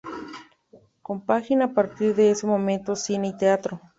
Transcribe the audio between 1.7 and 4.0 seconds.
partir de ese momento cine y teatro.